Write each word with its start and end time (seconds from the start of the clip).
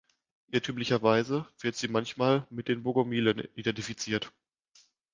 Irrtümlicherweise 0.47 1.47
wird 1.59 1.75
sie 1.75 1.87
manchmal 1.87 2.47
mit 2.49 2.69
den 2.69 2.81
Bogomilen 2.81 3.47
identifiziert. 3.53 4.33